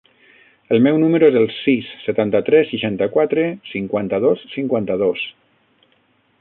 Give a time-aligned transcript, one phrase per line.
[0.75, 5.29] El meu número es el sis, setanta-tres, seixanta-quatre, cinquanta-dos, cinquanta-dos.